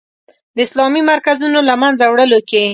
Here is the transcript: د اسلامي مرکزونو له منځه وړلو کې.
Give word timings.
د 0.55 0.57
اسلامي 0.67 1.01
مرکزونو 1.11 1.59
له 1.69 1.75
منځه 1.81 2.05
وړلو 2.07 2.39
کې. 2.49 2.63